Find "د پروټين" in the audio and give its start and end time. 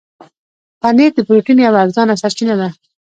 1.15-1.57